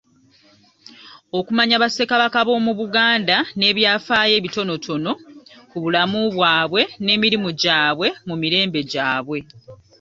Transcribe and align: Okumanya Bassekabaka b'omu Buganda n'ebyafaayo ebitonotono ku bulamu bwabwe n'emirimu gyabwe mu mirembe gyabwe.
Okumanya 1.37 1.75
Bassekabaka 1.83 2.39
b'omu 2.47 2.71
Buganda 2.79 3.37
n'ebyafaayo 3.57 4.33
ebitonotono 4.39 5.11
ku 5.69 5.77
bulamu 5.83 6.19
bwabwe 6.35 6.81
n'emirimu 7.03 7.49
gyabwe 7.61 8.07
mu 8.27 8.35
mirembe 8.41 8.79
gyabwe. 8.91 9.37